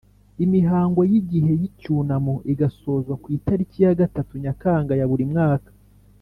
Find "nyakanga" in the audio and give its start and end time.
4.43-4.93